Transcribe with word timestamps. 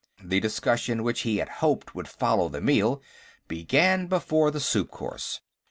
The 0.23 0.39
discussion 0.39 1.03
which 1.03 1.19
he 1.21 1.37
had 1.37 1.47
hoped 1.61 1.93
would 1.93 2.07
follow 2.07 2.49
the 2.49 2.59
meal 2.59 3.03
began 3.47 4.07
before 4.07 4.49
the 4.49 4.59
soup 4.59 4.89
course. 4.89 5.41